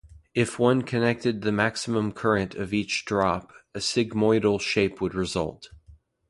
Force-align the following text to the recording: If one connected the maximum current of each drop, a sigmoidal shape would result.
If 0.33 0.57
one 0.57 0.81
connected 0.81 1.41
the 1.43 1.51
maximum 1.51 2.11
current 2.11 2.55
of 2.55 2.73
each 2.73 3.05
drop, 3.05 3.53
a 3.75 3.79
sigmoidal 3.79 4.59
shape 4.59 4.99
would 4.99 5.13
result. 5.13 5.69